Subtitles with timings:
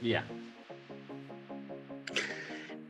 [0.00, 0.24] Via.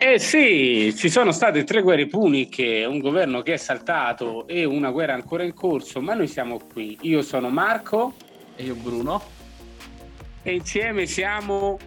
[0.01, 4.91] Eh sì, ci sono state tre guerre puniche, un governo che è saltato e una
[4.91, 6.97] guerra ancora in corso, ma noi siamo qui.
[7.03, 8.15] Io sono Marco.
[8.55, 9.21] E io Bruno.
[10.43, 11.79] E insieme siamo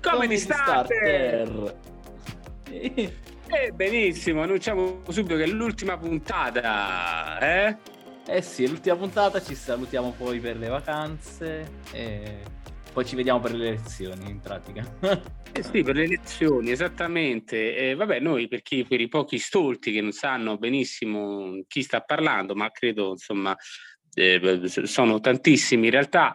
[0.00, 1.46] Comedy Starter.
[1.46, 3.22] starter.
[3.54, 7.76] Eh, benissimo, annunciamo subito che è l'ultima puntata, eh?
[8.26, 12.42] Eh sì, l'ultima puntata, ci salutiamo poi per le vacanze e
[12.92, 14.84] poi ci vediamo per le elezioni in pratica.
[15.52, 17.76] eh sì, per le elezioni, esattamente.
[17.76, 22.00] Eh, vabbè, noi per, chi, per i pochi stolti che non sanno benissimo chi sta
[22.00, 23.56] parlando, ma credo insomma
[24.14, 26.34] eh, sono tantissimi in realtà,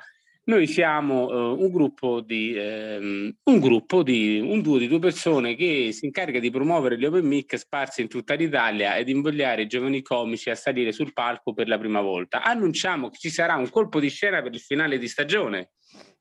[0.50, 5.56] noi siamo uh, un gruppo di um, un gruppo di un duo di due persone
[5.56, 9.68] che si incarica di promuovere gli open mic sparsi in tutta l'Italia ed invogliare i
[9.68, 12.42] giovani comici a salire sul palco per la prima volta.
[12.42, 15.74] Annunciamo che ci sarà un colpo di scena per il finale di stagione.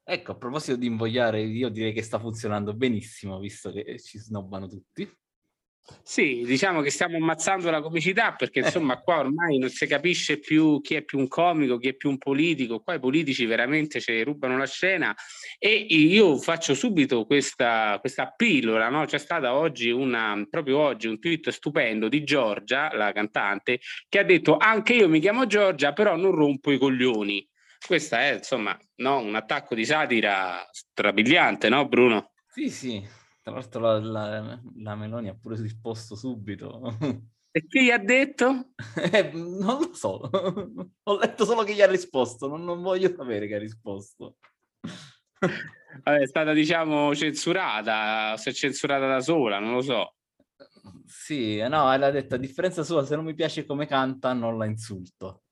[0.05, 4.69] Ecco, a proposito di invogliare, io direi che sta funzionando benissimo, visto che ci snobbano
[4.69, 5.11] tutti.
[6.03, 10.80] Sì, diciamo che stiamo ammazzando la comicità perché insomma qua ormai non si capisce più
[10.80, 14.22] chi è più un comico, chi è più un politico, qua i politici veramente ci
[14.22, 15.14] rubano la scena
[15.58, 19.05] e io faccio subito questa, questa pillola, no?
[19.05, 24.25] c'è stata oggi una, proprio oggi un tweet stupendo di Giorgia, la cantante, che ha
[24.25, 27.47] detto anche io mi chiamo Giorgia però non rompo i coglioni.
[27.86, 29.19] Questa è insomma no?
[29.19, 32.33] un attacco di satira strabiliante, no Bruno?
[32.47, 33.06] Sì, sì,
[33.48, 36.96] tra l'altro la, la, la Meloni ha pure risposto subito.
[37.50, 38.72] E chi gli ha detto?
[39.10, 40.30] Eh, non lo so,
[41.02, 44.36] ho letto solo che gli ha risposto, non, non voglio sapere che ha risposto.
[46.05, 50.14] Vabbè, è stata diciamo censurata, si è censurata da sola, non lo so.
[51.06, 54.66] Sì, no, l'ha detto a differenza sua, se non mi piace come canta non la
[54.66, 55.44] insulto.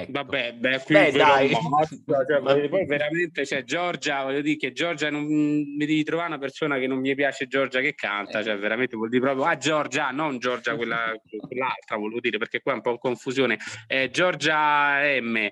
[0.00, 0.12] Ecco.
[0.12, 1.50] Vabbè, beh, qui beh, dai.
[1.50, 6.38] Mozzo, cioè, poi veramente, cioè, Giorgia, voglio dire che Giorgia non mi devi trovare una
[6.38, 10.10] persona che non mi piace Giorgia che canta, cioè veramente vuol dire proprio, ah Giorgia,
[10.10, 11.12] non Giorgia quella,
[11.48, 13.58] quell'altra, volevo dire, perché qua è un po' confusione.
[13.86, 15.48] Eh, Giorgia M.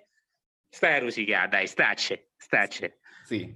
[0.71, 2.99] Stai a rosicare, dai, stacce, stacce.
[3.25, 3.55] Sì,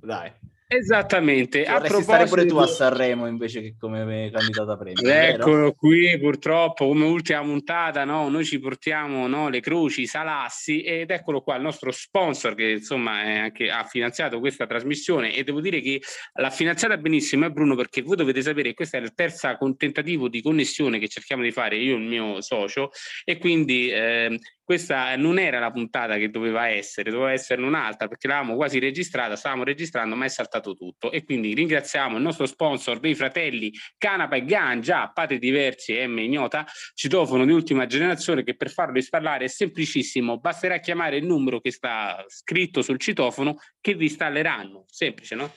[0.00, 0.32] dai.
[0.76, 1.64] Esattamente.
[1.64, 5.02] a proposito stare pure tu a Sanremo invece che come candidata a premio.
[5.02, 5.72] Eccolo vero?
[5.72, 8.28] qui, purtroppo, come ultima puntata, no?
[8.28, 9.48] noi ci portiamo no?
[9.48, 14.66] le croci, Salassi ed eccolo qua il nostro sponsor che insomma anche, ha finanziato questa
[14.66, 16.00] trasmissione e devo dire che
[16.34, 19.48] l'ha finanziata benissimo, è eh, Bruno, perché voi dovete sapere che questo è il terzo
[19.76, 22.90] tentativo di connessione che cerchiamo di fare io e il mio socio
[23.24, 24.38] e quindi eh,
[24.72, 29.36] questa non era la puntata che doveva essere, doveva essere un'altra perché l'avevamo quasi registrata,
[29.36, 34.36] stavamo registrando ma è saltato tutto e quindi ringraziamo il nostro sponsor dei fratelli Canapa
[34.36, 39.44] e Ganja, padri diversi e M ignota, citofono di ultima generazione che per farlo installare
[39.44, 45.34] è semplicissimo, basterà chiamare il numero che sta scritto sul citofono che vi installeranno, semplice
[45.34, 45.52] no?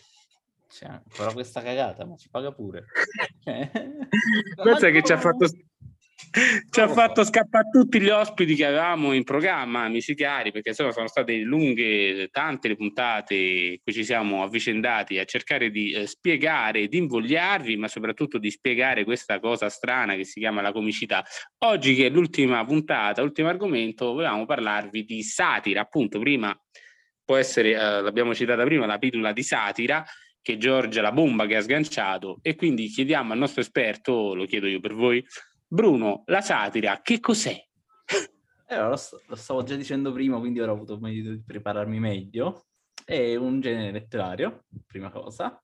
[0.67, 2.87] Cioè, però questa cagata, ma ci paga pure.
[4.61, 5.47] Pensa che ci ha fatto
[6.71, 10.91] ci ha fatto scappare tutti gli ospiti che avevamo in programma, amici chiari, perché insomma
[10.91, 16.07] sono state lunghe, tante le puntate in cui ci siamo avvicendati a cercare di eh,
[16.07, 21.23] spiegare, di invogliarvi, ma soprattutto di spiegare questa cosa strana che si chiama la comicità.
[21.65, 25.81] Oggi, che è l'ultima puntata, l'ultimo argomento, volevamo parlarvi di satira.
[25.81, 26.57] Appunto, prima
[27.25, 30.05] può essere, eh, l'abbiamo citata prima, la pillola di satira,
[30.41, 34.67] che Giorgia la bomba che ha sganciato, e quindi chiediamo al nostro esperto, lo chiedo
[34.67, 35.25] io per voi,
[35.67, 37.63] Bruno, la satira, che cos'è?
[38.67, 42.65] Eh, lo, lo, stavo già dicendo prima, quindi ora ho avuto modo di prepararmi meglio.
[43.03, 45.61] È un genere letterario, prima cosa,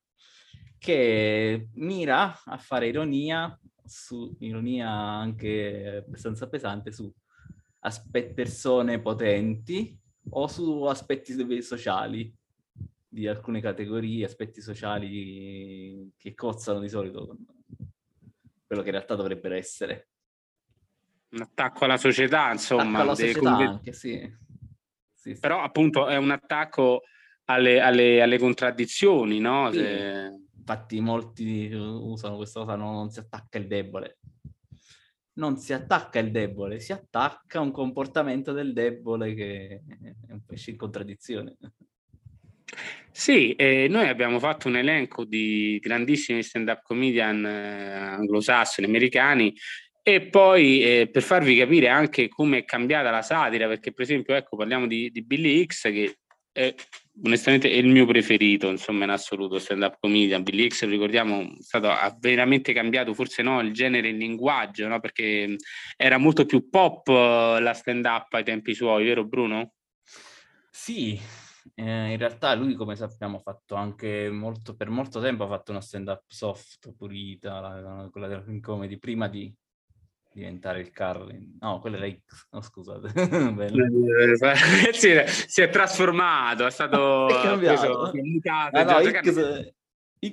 [0.77, 7.11] che mira a fare ironia, su, ironia anche abbastanza pesante, su
[7.79, 9.97] aspetti, persone potenti
[10.29, 12.33] o su aspetti sociali
[13.07, 17.35] di alcune categorie, aspetti sociali che cozzano di solito
[18.71, 20.07] quello che in realtà dovrebbero essere.
[21.31, 22.99] Un attacco alla società, insomma.
[22.99, 23.59] Alla società conv...
[23.59, 24.33] anche, sì.
[25.13, 25.39] Sì, sì.
[25.39, 27.03] Però appunto è un attacco
[27.45, 29.71] alle, alle, alle contraddizioni, no?
[29.73, 30.39] Se...
[30.57, 32.93] Infatti molti usano questa cosa, no?
[32.93, 34.19] non si attacca il debole.
[35.33, 39.83] Non si attacca il debole, si attacca un comportamento del debole che
[40.27, 41.57] è un pesce in contraddizione.
[43.11, 49.53] Sì, eh, noi abbiamo fatto un elenco di grandissimi stand-up comedian eh, anglosassoni, americani,
[50.01, 54.33] e poi eh, per farvi capire anche come è cambiata la satira, perché per esempio,
[54.35, 56.15] ecco, parliamo di, di Billy X che
[56.53, 56.73] è,
[57.23, 60.43] onestamente è il mio preferito, insomma, in assoluto, stand-up comedian.
[60.43, 64.99] Billy X, ricordiamo, stato, ha veramente cambiato, forse no, il genere e il linguaggio, no?
[64.99, 65.55] Perché
[65.97, 69.73] era molto più pop eh, la stand-up ai tempi suoi, vero Bruno?
[70.71, 71.19] Sì,
[71.75, 75.71] eh, in realtà lui, come sappiamo, ha fatto anche molto, per molto tempo ha fatto
[75.71, 79.53] una stand-up soft, pulita, la, quella della film comedy, prima di
[80.33, 81.57] diventare il Carlin.
[81.59, 83.09] No, quello era X, no scusate.
[84.93, 88.09] si, è, si, è, trasformato, è stato è cambiato.
[88.09, 89.73] Preso, mutato, ah, no, X,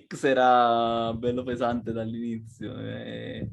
[0.06, 2.78] X, era bello pesante dall'inizio.
[2.78, 3.50] E...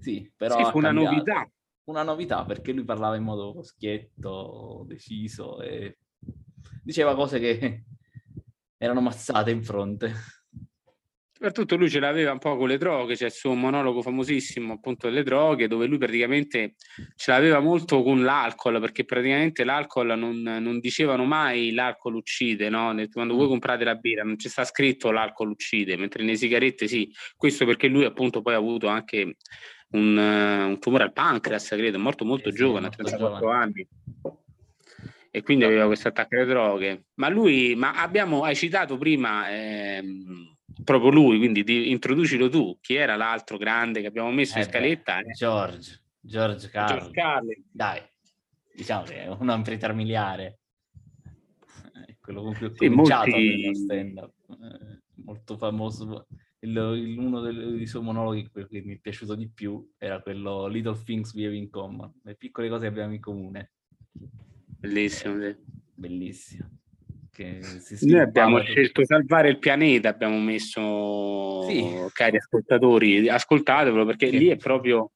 [0.00, 0.56] Sì, però...
[0.56, 1.48] Sì, fu una novità.
[1.84, 5.98] Una novità, perché lui parlava in modo schietto, deciso e
[6.84, 7.82] diceva cose che
[8.78, 10.12] erano mazzate in fronte.
[11.36, 15.08] Soprattutto lui ce l'aveva un po' con le droghe, c'è il suo monologo famosissimo appunto
[15.08, 16.76] delle droghe, dove lui praticamente
[17.16, 22.94] ce l'aveva molto con l'alcol, perché praticamente l'alcol non, non dicevano mai l'alcol uccide, no?
[23.12, 23.48] Quando voi mm.
[23.48, 27.12] comprate la birra non ci sta scritto l'alcol uccide, mentre nelle sigarette sì.
[27.36, 29.36] Questo perché lui appunto poi ha avuto anche
[29.90, 33.88] un, un tumore al pancreas, credo, è morto molto eh giovane, a 34 anni
[35.36, 37.06] e quindi aveva questo attacco alle droghe.
[37.14, 42.94] Ma lui, ma abbiamo, hai citato prima ehm, proprio lui, quindi di, introducilo tu, chi
[42.94, 45.20] era l'altro grande che abbiamo messo eh in scaletta?
[45.22, 46.98] Beh, George, George Carlin.
[46.98, 47.64] George Carlin.
[47.68, 48.00] Dai,
[48.76, 50.60] diciamo che è un amplità miliare.
[52.20, 53.74] Quello con cui ho sì, cominciato molti...
[53.74, 54.34] stand-up.
[54.50, 56.28] Eh, molto famoso.
[56.60, 60.68] Il, il, uno dei, dei suoi monologhi che mi è piaciuto di più era quello
[60.68, 63.72] Little Things We Have in Common, le piccole cose che abbiamo in comune.
[64.84, 65.56] Bellissimo, sì.
[65.94, 66.70] Bellissimo.
[67.36, 71.82] Noi abbiamo scelto salvare il pianeta, abbiamo messo, sì.
[72.12, 74.38] cari ascoltatori, ascoltatelo perché sì.
[74.38, 75.10] lì è proprio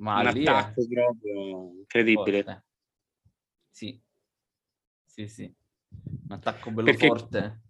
[0.00, 0.86] Ma un attacco è...
[0.88, 2.42] proprio incredibile.
[2.42, 2.64] Forte.
[3.70, 4.00] Sì,
[5.04, 5.54] sì, sì.
[6.28, 7.06] Un attacco bello perché...
[7.06, 7.60] forte.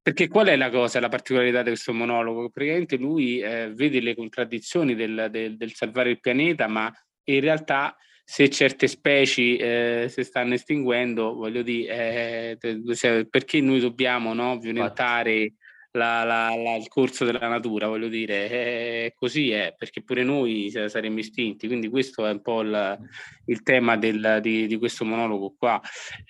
[0.00, 2.48] Perché qual è la cosa, la particolarità di questo monologo?
[2.48, 6.90] Praticamente lui eh, vede le contraddizioni del, del, del salvare il pianeta, ma
[7.24, 7.94] in realtà
[8.30, 15.54] se certe specie eh, si stanno estinguendo, voglio dire, eh, perché noi dobbiamo no, violentare
[15.92, 20.70] la, la, la, il corso della natura, voglio dire, eh, così è, perché pure noi
[20.70, 22.98] saremmo istinti, quindi questo è un po' il,
[23.46, 25.80] il tema del, di, di, questo monologo qua,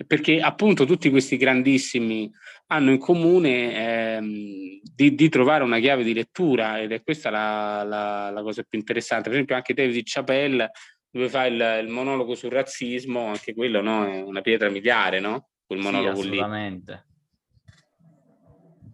[0.06, 2.30] perché appunto tutti questi grandissimi
[2.68, 7.82] hanno in comune ehm, di, di, trovare una chiave di lettura ed è questa la,
[7.82, 10.70] la, cosa più interessante, per esempio anche David Chappelle
[11.10, 14.06] dove fa il, il, monologo sul razzismo, anche quello no?
[14.06, 15.48] è una pietra miliare, no?
[15.66, 17.06] Quel monologo sì, assolutamente.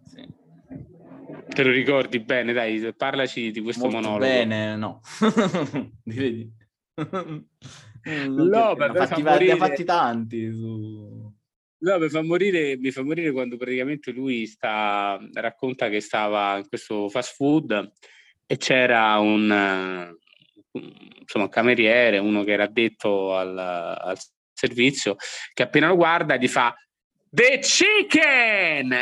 [0.03, 0.27] Sì.
[1.47, 4.25] Te lo ricordi bene, dai, parlaci di questo Molto monologo.
[4.25, 5.01] Bene, no.
[6.03, 6.51] Direi di...
[8.27, 9.55] no, ne, ha fatti, morire...
[9.57, 11.33] fatti tanti su...
[11.77, 16.67] No, mi fa, morire, mi fa morire quando praticamente lui sta, racconta che stava in
[16.67, 17.91] questo fast food
[18.47, 20.15] e c'era un,
[20.77, 24.17] insomma, un cameriere, uno che era addetto al, al
[24.53, 25.15] servizio,
[25.53, 26.75] che appena lo guarda gli fa
[27.29, 28.95] The Chicken!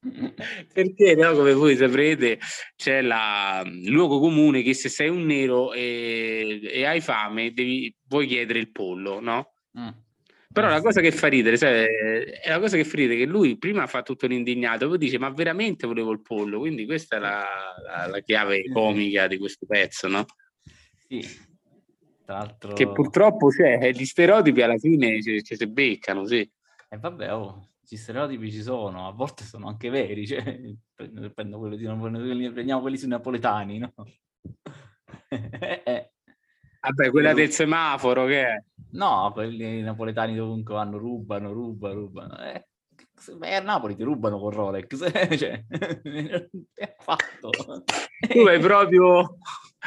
[0.72, 2.38] Perché no, come voi saprete
[2.76, 7.94] c'è la, il luogo comune che se sei un nero e, e hai fame devi,
[8.06, 9.54] vuoi chiedere il pollo, no?
[9.78, 9.88] Mm.
[10.50, 11.84] Però la cosa che fa ridere, sai,
[12.42, 15.30] è la cosa che fa ridere che lui prima fa tutto l'indignato, poi dice ma
[15.30, 17.44] veramente volevo il pollo, quindi questa è la,
[17.84, 20.24] la, la chiave comica di questo pezzo, no?
[21.08, 21.26] Sì.
[22.24, 22.74] Tra l'altro...
[22.74, 26.40] Che purtroppo c'è, gli stereotipi alla fine ci, ci si beccano, sì.
[26.40, 26.50] E
[26.90, 30.42] eh, vabbè, oh, gli stereotipi ci sono, a volte sono anche veri, cioè,
[31.34, 33.92] prendo quelli, di, prendiamo quelli sui napoletani, no?
[35.28, 36.12] Eh.
[36.80, 38.64] Vabbè, quella del semaforo che è?
[38.92, 42.38] No, quelli napoletani dovunque vanno, rubano, rubano, rubano.
[42.38, 42.68] Eh,
[43.36, 44.96] Beh, a Napoli ti rubano con Rolex,
[45.36, 45.64] cioè,
[46.74, 47.50] è fatto.
[48.28, 49.38] Tu vai proprio,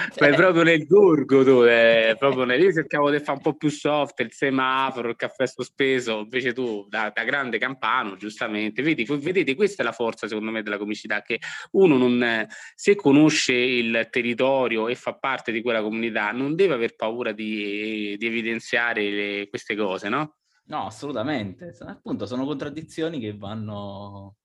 [0.18, 2.62] vai proprio nel gorgo, tu, eh, proprio nel...
[2.62, 6.86] io cercavo di fare un po' più soft, il semaforo, il caffè sospeso, invece tu,
[6.90, 11.22] da, da grande campano, giustamente, vedi, vedete, questa è la forza, secondo me, della comicità,
[11.22, 11.40] che
[11.72, 16.96] uno non, se conosce il territorio e fa parte di quella comunità, non deve aver
[16.96, 20.36] paura di, di evidenziare le, queste cose, no?
[20.66, 21.76] No, assolutamente.
[21.86, 24.38] Appunto, sono contraddizioni che vanno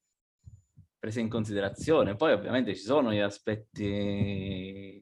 [0.99, 2.17] prese in considerazione.
[2.17, 5.01] Poi ovviamente ci sono gli aspetti,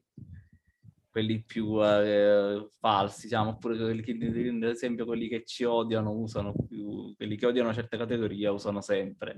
[1.15, 6.53] quelli più eh, falsi, diciamo, oppure quelli che, ad esempio quelli che ci odiano usano
[6.67, 9.37] più, quelli che odiano una certa categoria usano sempre.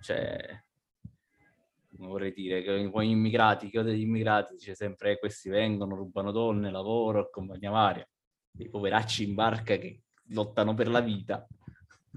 [0.00, 0.64] Cioè,
[1.96, 5.96] vorrei dire, che poi gli immigrati, che odiano gli immigrati, dice sempre eh, questi vengono,
[5.96, 8.08] rubano donne, lavoro, compagnia varia.
[8.58, 11.44] I poveracci in barca che lottano per la vita.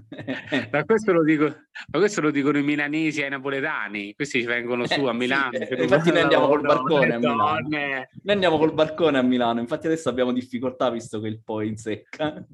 [0.70, 4.86] ma, questo lo dico, ma questo lo dicono i milanesi e i napoletani, questi vengono
[4.86, 5.52] su a Milano.
[5.52, 7.68] Eh, sì, infatti noi andiamo col barcone a Milano.
[7.68, 11.76] Noi andiamo col barcone a Milano, infatti adesso abbiamo difficoltà visto che il Po in
[11.76, 12.44] secca.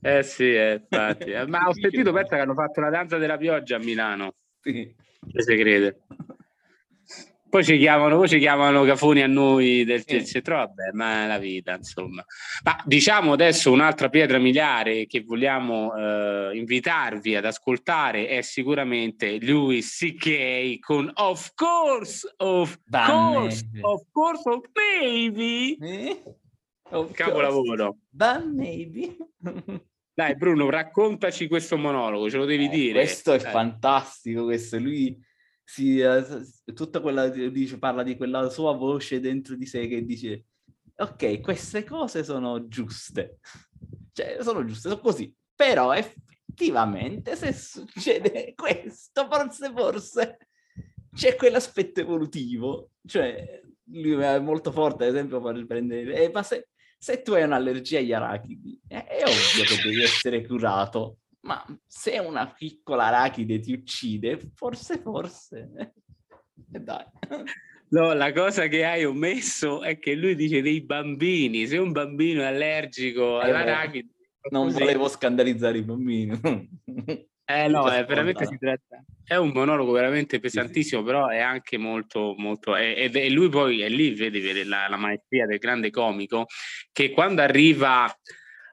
[0.00, 1.32] Eh sì, eh, infatti.
[1.48, 4.34] ma ho sentito, pensa che hanno fatto la danza della pioggia a Milano.
[4.60, 4.94] Sì.
[5.32, 6.02] Che si crede.
[7.48, 11.38] Poi ci chiamano, poi ci chiamano cafoni a noi del centro, vabbè, ma è la
[11.38, 12.24] vita, insomma.
[12.64, 19.96] Ma diciamo adesso un'altra pietra miliare che vogliamo eh, invitarvi ad ascoltare è sicuramente Louis
[19.96, 20.78] C.K.
[20.80, 24.64] con Of Course, Of Course, Of Course, Of
[25.00, 25.76] Maybe.
[25.80, 26.22] Eh?
[26.90, 27.98] Of Capolavoro.
[28.10, 29.16] But maybe.
[30.14, 33.00] Dai Bruno, raccontaci questo monologo, ce lo devi eh, dire.
[33.00, 33.52] Questo è Dai.
[33.52, 35.14] fantastico, questo lui
[35.68, 36.24] si, eh,
[36.72, 40.44] tutta quella, dice, parla di quella sua voce dentro di sé che dice
[40.96, 43.40] ok, queste cose sono giuste,
[44.12, 50.38] cioè sono giuste, sono così, però effettivamente se succede questo, forse, forse
[51.12, 56.68] c'è quell'aspetto evolutivo, cioè lui è molto forte, ad esempio, per prendere, eh, ma se,
[56.96, 62.18] se tu hai un'allergia agli arachidi, è, è ovvio che devi essere curato, ma se
[62.18, 65.94] una piccola arachide ti uccide, forse, forse.
[66.72, 67.04] E dai.
[67.88, 71.66] No, la cosa che hai omesso è che lui dice dei bambini.
[71.66, 74.08] Se un bambino è allergico eh all'arachide...
[74.50, 74.78] Non così...
[74.80, 76.40] volevo scandalizzare i bambini.
[77.48, 79.04] Eh no, è veramente si tratta.
[79.22, 81.12] È un monologo veramente pesantissimo, sì, sì.
[81.12, 82.74] però è anche molto, molto.
[82.74, 86.46] E, lui poi è lì, vedi, vede la, la, maestria del grande comico,
[86.90, 88.12] che quando arriva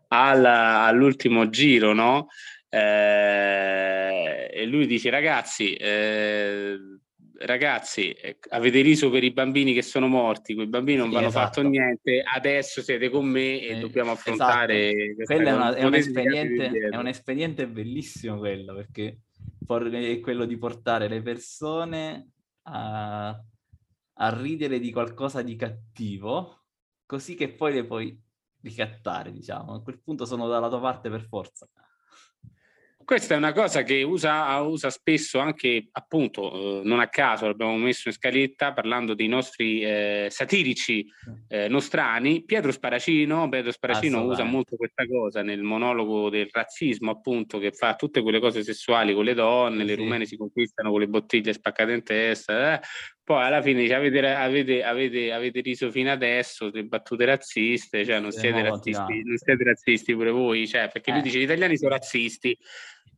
[0.08, 2.30] al, all'ultimo giro, no?
[2.74, 6.75] Eh, e lui dice ragazzi, eh,
[7.38, 11.27] ragazzi, eh, avete riso per i bambini che sono morti, quei bambini non sì, vanno
[11.27, 11.46] esatto.
[11.46, 14.32] fatto niente, adesso siete con me e eh, dobbiamo esatto.
[14.32, 14.92] affrontare...
[14.92, 15.36] Esatto.
[15.36, 19.20] Quello è, una, è, un espediente, è, un espediente, bellissimo quello, perché
[19.68, 22.32] è quello di portare le persone
[22.63, 23.39] a,
[24.13, 26.63] a ridere di qualcosa di cattivo,
[27.06, 28.20] così che poi le puoi
[28.62, 29.75] ricattare, diciamo.
[29.75, 31.70] A quel punto sono dalla tua parte per forza.
[33.05, 37.75] Questa è una cosa che usa, usa spesso anche, appunto, eh, non a caso l'abbiamo
[37.77, 41.05] messo in scaletta parlando dei nostri eh, satirici
[41.48, 42.43] eh, nostrani.
[42.43, 47.95] Pietro Sparacino, Pietro Sparacino usa molto questa cosa nel monologo del razzismo, appunto, che fa
[47.95, 49.86] tutte quelle cose sessuali con le donne, sì.
[49.86, 52.81] le rumene si conquistano con le bottiglie spaccate in testa, eh.
[53.24, 58.20] Poi alla fine dice avete, avete, avete, avete, riso fino adesso, le battute razziste, cioè
[58.20, 61.24] non siete razzisti, non siete razzisti pure voi, cioè, perché lui eh.
[61.24, 62.58] dice gli italiani sono razzisti.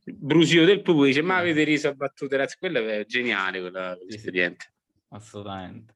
[0.04, 4.70] Brusio del pubblico dice ma avete riso a battute razze quello è geniale quell'espediente
[5.08, 5.94] assolutamente.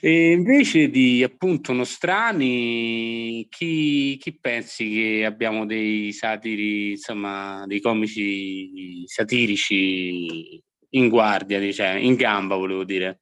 [0.00, 9.06] E invece di appunto nostrani chi, chi pensi che abbiamo dei satiri insomma dei comici
[9.06, 13.20] satirici in guardia diciamo, in gamba volevo dire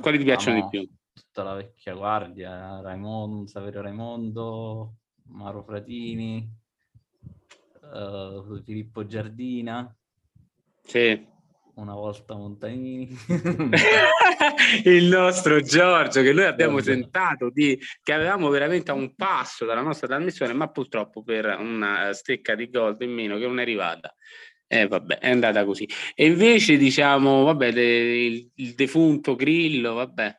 [0.00, 0.88] quali ti piacciono di più?
[1.12, 4.94] tutta la vecchia guardia Raimondo Saverio Raimondo
[5.24, 6.56] Maro Fratini
[7.92, 9.94] uh, Filippo Giardina.
[10.82, 11.36] Sì.
[11.74, 13.08] Una volta Montanini.
[14.84, 17.00] il nostro Giorgio, che noi abbiamo Giorgio.
[17.00, 22.12] tentato di, che avevamo veramente a un passo dalla nostra trasmissione, ma purtroppo per una
[22.14, 24.12] stecca di gold in meno che non è arrivata.
[24.70, 25.88] Eh, vabbè, è andata così.
[26.14, 30.38] E invece, diciamo, vabbè, de, il, il, defunto Grillo, vabbè,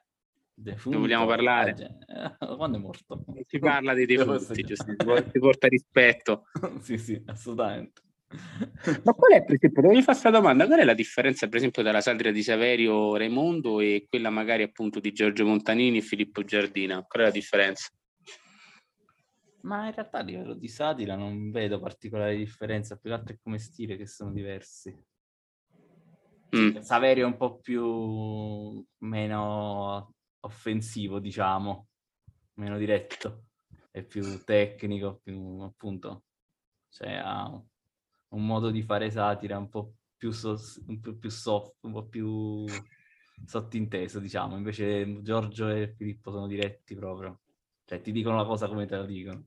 [0.53, 1.71] Defunto, ne vogliamo parlare?
[2.05, 3.24] Eh, quando è morto?
[3.48, 6.43] Si parla dei defunti, si porta rispetto.
[6.81, 8.01] sì, sì, assolutamente.
[9.03, 11.81] Ma qual è, per esempio, devo fare questa domanda, qual è la differenza, per esempio,
[11.81, 16.43] tra la satira di Saverio Raimondo e quella magari appunto di Giorgio Montanini e Filippo
[16.43, 17.03] Giardina?
[17.07, 17.88] Qual è la differenza?
[19.61, 23.39] Ma in realtà a livello di satira non vedo particolari differenze, più che altro è
[23.41, 24.95] come stile che sono diversi.
[26.55, 26.77] Mm.
[26.79, 31.87] Saverio è un po' più meno offensivo, diciamo,
[32.55, 33.43] meno diretto,
[33.91, 36.23] è più tecnico, più appunto,
[36.89, 37.45] cioè ha
[38.29, 42.05] un modo di fare satira un po' più, so, un po' più soft, un po'
[42.07, 42.65] più
[43.45, 44.55] sottinteso, diciamo.
[44.55, 47.41] Invece Giorgio e Filippo sono diretti proprio.
[47.89, 49.46] Cioè ti dicono la cosa come te la dicono.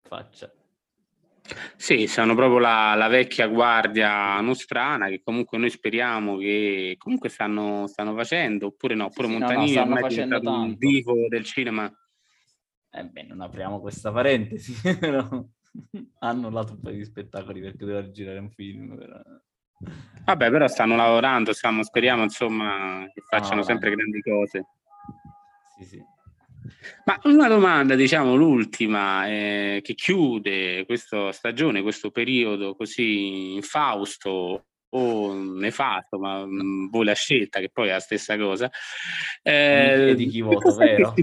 [0.00, 0.50] Faccia.
[1.76, 7.86] Sì, sono proprio la, la, vecchia guardia nostrana che comunque noi speriamo che comunque stanno,
[7.88, 11.92] stanno facendo, oppure no, oppure sì, Montanini no, no, è diventato un vivo del cinema.
[12.90, 15.44] Eh beh, non apriamo questa parentesi, però
[16.20, 18.96] hanno lato un po' di spettacoli perché doveva girare un film.
[18.96, 19.20] Però...
[20.24, 24.64] Vabbè, però stanno lavorando, stiamo, speriamo insomma che facciano sempre grandi cose.
[25.76, 26.11] Sì, sì.
[27.04, 35.34] Ma una domanda, diciamo l'ultima, eh, che chiude questa stagione, questo periodo così infausto o
[35.34, 38.70] nefasto, ma mh, voi la scelta, che poi è la stessa cosa.
[39.42, 41.14] Eh, di chi voto, vero?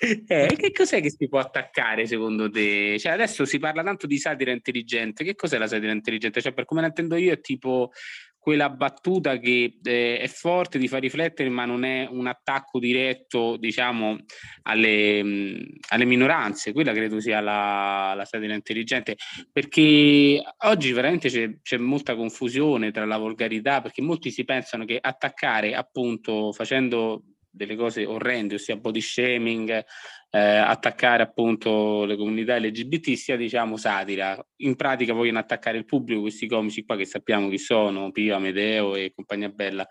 [0.00, 2.98] Eh, che cos'è che si può attaccare secondo te?
[2.98, 5.24] Cioè, adesso si parla tanto di satira intelligente.
[5.24, 6.40] Che cos'è la satira intelligente?
[6.40, 7.92] Cioè, per come la intendo io, è tipo
[8.40, 13.58] quella battuta che eh, è forte, di far riflettere, ma non è un attacco diretto,
[13.58, 14.16] diciamo,
[14.62, 16.72] alle, mh, alle minoranze.
[16.72, 19.16] Quella credo sia la, la satira intelligente,
[19.52, 24.98] perché oggi veramente c'è, c'è, molta confusione tra la volgarità, perché molti si pensano che
[25.00, 29.84] attaccare appunto facendo delle cose orrende, ossia body shaming,
[30.30, 34.38] eh, attaccare appunto le comunità LGBT sia diciamo satira.
[34.58, 38.94] In pratica vogliono attaccare il pubblico, questi comici qua che sappiamo chi sono, Pio, Amedeo
[38.94, 39.86] e compagnia bella.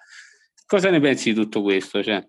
[0.66, 2.02] Cosa ne pensi di tutto questo?
[2.02, 2.26] Cioè?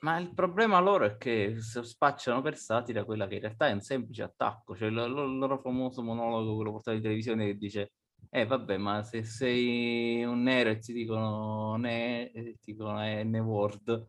[0.00, 3.80] Ma il problema loro è che spacciano per satira quella che in realtà è un
[3.80, 7.92] semplice attacco, cioè il, loro famoso monologo, quello portato in televisione che dice
[8.30, 14.06] eh vabbè, ma se sei un nero e ti dicono ne, ti dicono N-word,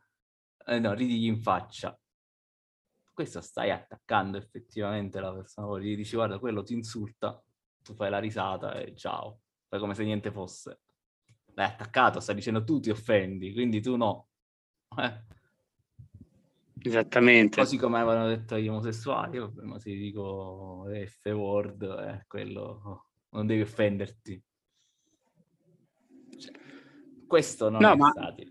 [0.75, 1.97] eh, no, ridigli in faccia
[3.21, 7.41] questo stai attaccando effettivamente la persona, gli dici guarda quello ti insulta,
[7.83, 10.79] tu fai la risata e ciao, fai come se niente fosse.
[11.53, 14.29] L'hai attaccato, stai dicendo tu ti offendi, quindi tu no.
[14.97, 15.23] Eh.
[16.83, 17.61] Esattamente.
[17.61, 23.61] Così come avevano detto gli omosessuali, vabbè, ma se dico F-word, eh, quello non devi
[23.61, 24.43] offenderti.
[26.39, 26.53] Cioè,
[27.27, 28.11] questo non no, è ma...
[28.15, 28.49] satira.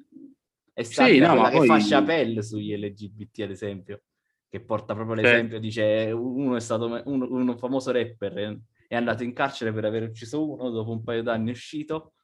[0.81, 1.67] È satira sì, no, quella che poi...
[1.67, 4.03] fa Chapelle sugli LGBT, ad esempio
[4.49, 5.63] che porta proprio l'esempio, sì.
[5.63, 8.59] dice uno è stato un, un famoso rapper,
[8.89, 12.15] è andato in carcere per aver ucciso uno, dopo un paio d'anni è uscito,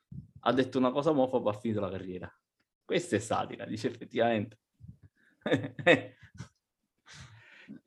[0.40, 2.28] ha detto una cosa omofoba, ha finito la carriera.
[2.84, 4.58] Questa è satira, dice effettivamente.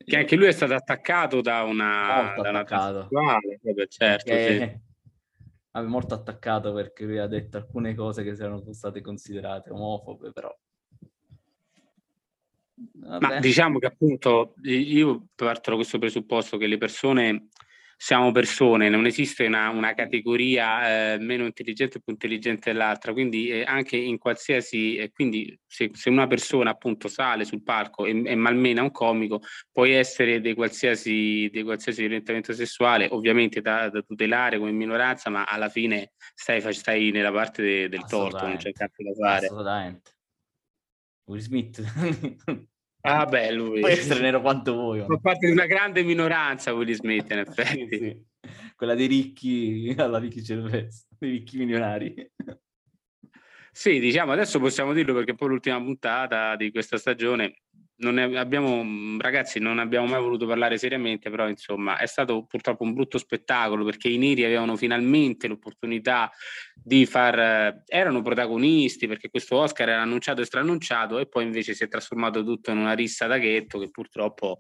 [0.05, 2.23] che anche lui è stato attaccato da una...
[2.23, 3.07] Molto da attaccato.
[3.09, 3.39] Una
[3.89, 4.88] certo, sì.
[5.71, 10.55] Molto attaccato perché lui ha detto alcune cose che erano state considerate omofobe, però
[12.93, 13.27] Vabbè.
[13.27, 17.49] Ma diciamo che appunto io parto da questo presupposto che le persone
[18.01, 23.49] siamo persone, non esiste una, una categoria eh, meno intelligente o più intelligente dell'altra, quindi
[23.49, 28.12] eh, anche in qualsiasi, eh, quindi se, se, una persona appunto sale sul palco e,
[28.23, 34.01] e malmena un comico, puoi essere di qualsiasi, di qualsiasi orientamento sessuale, ovviamente da, da,
[34.01, 38.71] tutelare come minoranza, ma alla fine stai, stai nella parte de, del torto, non c'è
[38.71, 39.45] cazzo da fare.
[39.47, 40.12] Assolutamente.
[41.25, 41.83] Will Smith.
[43.01, 43.79] ah, beh, lui.
[43.79, 45.03] Può essere nero quanto vuoi.
[45.05, 47.88] Fa parte di una grande minoranza Will Smith, in effetti.
[47.89, 48.27] sì, sì.
[48.75, 52.31] Quella dei ricchi, alla ricchi cervesi, dei ricchi milionari.
[53.71, 57.62] Sì, diciamo, adesso possiamo dirlo perché poi l'ultima puntata di questa stagione
[57.99, 62.93] non abbiamo, ragazzi, non abbiamo mai voluto parlare seriamente, però insomma è stato purtroppo un
[62.93, 66.31] brutto spettacolo perché i neri avevano finalmente l'opportunità
[66.75, 71.83] di far, erano protagonisti perché questo Oscar era annunciato e straannunciato e poi invece si
[71.83, 74.59] è trasformato tutto in una rissa da ghetto che purtroppo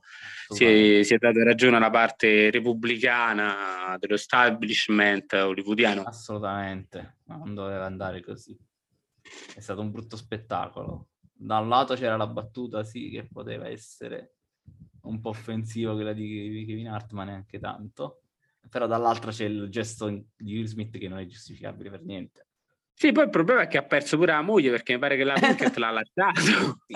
[0.49, 6.03] si è, si è dato ragione alla parte repubblicana dello establishment hollywoodiano.
[6.03, 8.57] Assolutamente, non doveva andare così.
[9.55, 11.07] È stato un brutto spettacolo
[11.41, 14.35] da un lato c'era la battuta, sì, che poteva essere
[15.03, 18.23] un po' offensiva quella di Kevin Hart, ma neanche tanto.
[18.69, 22.47] Però dall'altra c'è il gesto di Will Smith che non è giustificabile per niente.
[22.93, 25.23] Sì, poi il problema è che ha perso pure la moglie perché mi pare che
[25.23, 26.79] la Pinkett l'ha lasciato.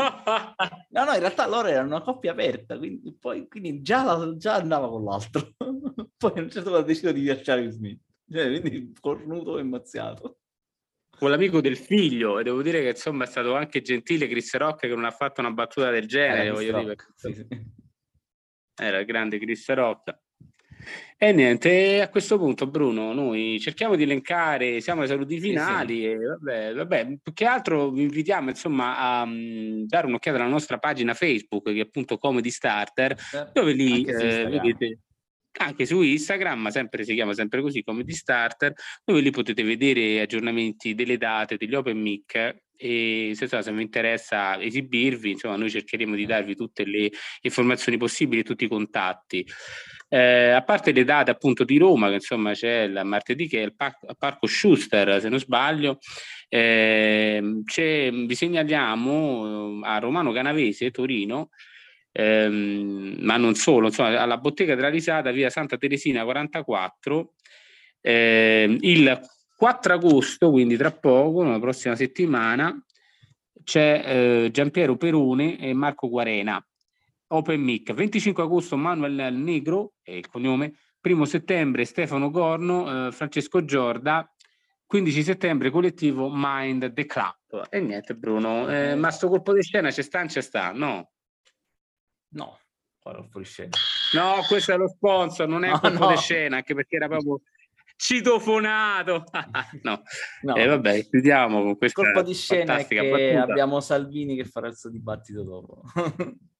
[0.90, 4.56] no, no, in realtà loro erano una coppia aperta, quindi, poi, quindi già, la, già,
[4.56, 5.54] andava con l'altro.
[6.18, 8.02] poi a un certo punto ha deciso di lasciare Will Smith.
[8.30, 10.40] Cioè, quindi cornuto e mazziato
[11.24, 14.82] con l'amico del figlio e devo dire che insomma è stato anche gentile Chris Rock
[14.82, 16.96] che non ha fatto una battuta del genere, voglio Rock, dire.
[17.16, 17.48] Sì, sì.
[18.76, 20.20] Era il grande Chris Rock.
[21.18, 26.06] E niente, a questo punto Bruno, noi cerchiamo di elencare, siamo ai saluti finali sì,
[26.08, 30.78] e vabbè, vabbè, più che altro vi invitiamo insomma a um, dare un'occhiata alla nostra
[30.78, 33.16] pagina Facebook che è appunto Comedy Starter,
[33.54, 35.00] dove lì eh, vedete
[35.58, 39.64] anche su Instagram, ma sempre si chiama sempre così come di starter, dove lì potete
[39.64, 45.70] vedere aggiornamenti delle date, degli open mic e se, se vi interessa esibirvi, insomma, noi
[45.70, 47.10] cercheremo di darvi tutte le
[47.42, 49.46] informazioni possibili, tutti i contatti.
[50.10, 53.64] Eh, a parte le date appunto di Roma, che insomma c'è il martedì che è
[53.64, 56.00] il par- Parco Schuster, se non sbaglio,
[56.50, 61.50] eh, vi segnaliamo a Romano Canavese, Torino,
[62.14, 67.34] ehm, ma non solo, insomma, alla bottega della risata, via Santa Teresina 44,
[68.00, 69.22] eh, il
[69.58, 72.82] 4 agosto, quindi tra poco, la prossima settimana,
[73.64, 76.66] c'è eh, Giampiero Perone e Marco Guarena.
[77.28, 77.94] Open Mic.
[77.94, 80.74] 25 agosto Manuel Negro è il cognome.
[81.00, 84.28] Primo settembre Stefano Gorno, eh, Francesco Giorda.
[84.86, 87.68] 15 settembre collettivo Mind the Club.
[87.70, 90.72] E niente Bruno, eh, ma sto colpo di scena c'è sta c'è sta?
[90.72, 91.13] No.
[92.34, 92.60] No,
[93.00, 93.76] colpo di scena.
[94.14, 96.10] No, questo è lo sponsor, non è no, colpo no.
[96.12, 97.42] di scena, anche perché era proprio
[97.96, 99.24] citofonato.
[99.84, 100.02] no,
[100.42, 100.56] no.
[100.56, 103.44] Eh, vabbè, chiudiamo con questa colpo di scena è che battuta.
[103.44, 105.82] abbiamo Salvini che farà il suo dibattito dopo.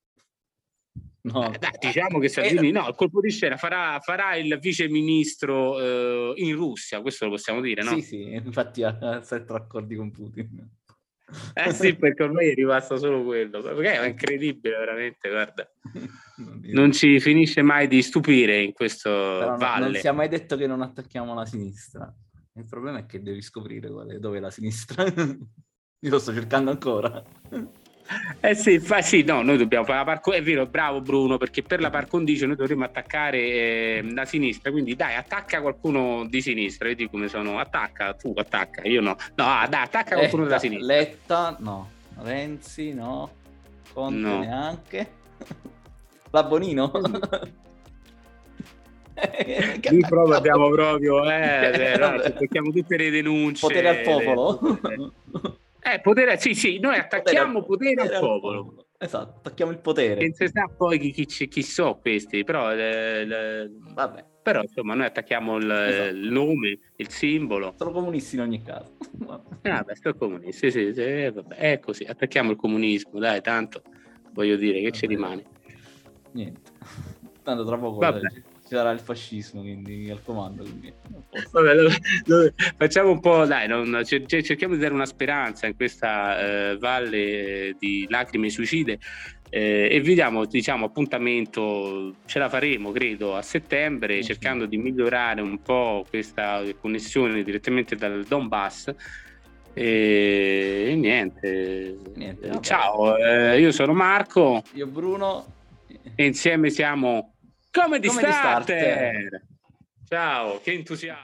[1.24, 1.54] No.
[1.54, 4.90] Eh, dai, diciamo che Salvini, eh, no, il colpo di scena farà, farà il vice
[4.90, 7.92] ministro eh, in Russia, questo lo possiamo dire, no?
[7.92, 10.70] Sì, sì, infatti ha sette accordi con Putin.
[11.54, 15.72] Eh sì, perché ormai è rimasto solo quello, perché è incredibile veramente, guarda.
[16.64, 19.86] Non ci finisce mai di stupire in questo Però valle.
[19.86, 22.14] Non si è mai detto che non attacchiamo la sinistra.
[22.56, 25.04] Il problema è che devi scoprire qual è, dove è la sinistra.
[26.04, 27.24] Io lo sto cercando ancora.
[28.40, 31.64] Eh sì, fa, sì, no, noi dobbiamo fare la par È vero, bravo Bruno, perché
[31.64, 34.72] per la par condicio noi dovremmo attaccare eh, la sinistra.
[34.72, 36.88] Quindi dai, attacca qualcuno di sinistra.
[36.88, 37.60] Vedi come sono.
[37.60, 39.16] Attacca, tu attacca, io no.
[39.36, 40.96] No, ah, dai, attacca qualcuno Letta, della sinistra.
[40.96, 41.90] Letta, no.
[42.22, 43.32] Renzi, no.
[43.94, 44.40] Conte no.
[44.40, 45.12] neanche.
[46.32, 46.92] La Bonino.
[49.82, 53.66] Qui proprio abbiamo proprio, eh, eh, no, cerchiamo tutte le denunce.
[53.66, 54.80] Potere al popolo.
[54.90, 55.62] Eh,
[56.02, 58.64] potere, sì, sì, noi attacchiamo potere, potere, al, popolo.
[58.64, 58.88] popolo.
[58.98, 60.22] Esatto, attacchiamo il potere.
[60.22, 63.72] Non si sa poi chi, chi, chi so questi, però, le, le...
[63.94, 64.26] Vabbè.
[64.42, 66.16] però insomma noi attacchiamo il, esatto.
[66.16, 67.74] il, nome, il simbolo.
[67.78, 68.96] Sono comunisti in ogni caso.
[69.62, 73.82] eh, vabbè, sono comunisti, sì, sì, sì vabbè, è così, attacchiamo il comunismo, dai, tanto
[74.32, 74.96] voglio dire che vabbè.
[74.96, 75.44] ci rimane.
[76.32, 76.62] Niente,
[77.44, 78.44] tanto tra poco vabbè ci
[78.74, 80.92] sarà il fascismo quindi al comando quindi.
[81.52, 81.90] Vabbè, lo,
[82.26, 86.40] lo, facciamo un po' dai non, cer- cerchiamo di dare una speranza in questa
[86.72, 88.98] eh, valle di lacrime suicide
[89.50, 94.24] eh, e vediamo diciamo appuntamento ce la faremo credo a settembre mm-hmm.
[94.24, 98.92] cercando di migliorare un po' questa connessione direttamente dal Donbass.
[99.76, 105.46] E, e niente, niente ciao eh, io sono Marco io Bruno.
[106.14, 107.33] e insieme siamo
[107.74, 109.12] come di, Come starter.
[109.12, 109.42] di starter.
[110.08, 111.22] Ciao, che entusiasmo.